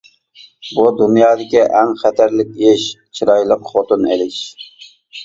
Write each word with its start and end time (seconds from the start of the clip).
بۇ 0.77 0.85
دۇنيادىكى 1.01 1.61
ئەڭ 1.79 1.91
خەتەرلىك 2.03 2.55
ئىش: 2.71 2.87
چىرايلىق 3.21 3.69
خوتۇن 3.73 4.09
ئېلىش. 4.15 4.41